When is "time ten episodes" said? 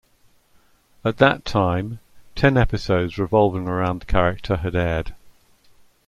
1.45-3.19